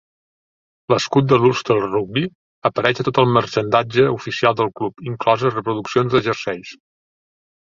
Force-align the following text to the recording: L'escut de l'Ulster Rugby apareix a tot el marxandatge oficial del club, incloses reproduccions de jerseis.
L'escut 0.93 1.27
de 1.33 1.37
l'Ulster 1.41 1.75
Rugby 1.83 2.23
apareix 2.69 3.01
a 3.03 3.05
tot 3.09 3.19
el 3.25 3.29
marxandatge 3.35 4.07
oficial 4.15 4.59
del 4.63 4.73
club, 4.81 5.07
incloses 5.13 5.55
reproduccions 5.59 6.17
de 6.17 6.23
jerseis. 6.31 6.75